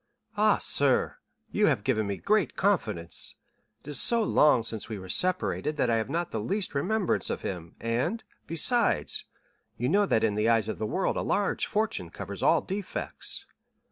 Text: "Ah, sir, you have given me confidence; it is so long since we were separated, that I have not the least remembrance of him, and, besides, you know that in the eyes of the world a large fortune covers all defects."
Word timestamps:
"Ah, 0.35 0.57
sir, 0.57 1.17
you 1.51 1.67
have 1.67 1.83
given 1.83 2.07
me 2.07 2.17
confidence; 2.17 3.35
it 3.81 3.87
is 3.89 3.99
so 4.01 4.23
long 4.23 4.63
since 4.63 4.89
we 4.89 4.97
were 4.97 5.07
separated, 5.07 5.77
that 5.77 5.91
I 5.91 5.97
have 5.97 6.09
not 6.09 6.31
the 6.31 6.39
least 6.39 6.73
remembrance 6.73 7.29
of 7.29 7.43
him, 7.43 7.75
and, 7.79 8.23
besides, 8.47 9.25
you 9.77 9.87
know 9.87 10.07
that 10.07 10.23
in 10.23 10.33
the 10.33 10.49
eyes 10.49 10.67
of 10.67 10.79
the 10.79 10.87
world 10.89 11.17
a 11.17 11.21
large 11.21 11.67
fortune 11.67 12.09
covers 12.09 12.41
all 12.41 12.61
defects." 12.61 13.45